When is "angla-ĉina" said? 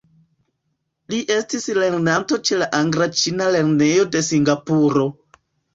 2.81-3.53